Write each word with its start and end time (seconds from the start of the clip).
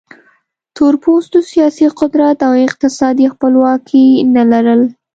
تور 0.75 0.93
پوستو 1.03 1.39
سیاسي 1.51 1.85
قدرت 1.99 2.37
او 2.47 2.53
اقتصادي 2.67 3.25
خپلواکي 3.33 4.05
نه 4.35 4.43
لرل. 4.51 4.81